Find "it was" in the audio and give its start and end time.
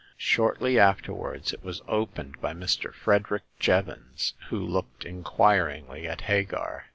1.53-1.83